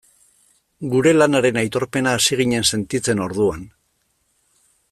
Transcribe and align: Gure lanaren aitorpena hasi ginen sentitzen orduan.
Gure 0.93 1.11
lanaren 1.17 1.61
aitorpena 1.63 2.15
hasi 2.21 2.39
ginen 2.41 2.67
sentitzen 2.73 3.25
orduan. 3.27 3.65